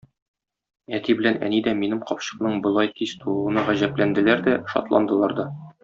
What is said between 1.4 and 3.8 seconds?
әни дә минем капчыкның болай тиз тулуына